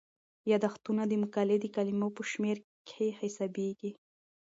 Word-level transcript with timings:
یادښتونه 0.51 1.01
د 1.07 1.13
مقالې 1.23 1.57
د 1.61 1.65
کلمو 1.75 2.07
په 2.15 2.23
شمیر 2.31 2.57
کې 2.89 3.07
حسابيږي. 3.19 3.91